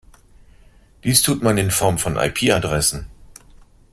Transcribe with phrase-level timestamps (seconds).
[1.03, 3.05] Dies tut man in Form von IP-Adressen.